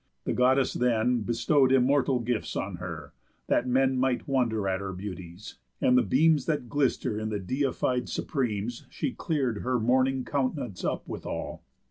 [0.23, 3.13] The Goddess then Bestow'd immortal gifts on her,
[3.45, 8.09] that men Might wonder at her beauties; and the beams That glister in the Deified
[8.09, 11.61] Supremes She clear'd her mourning count'nance up withall.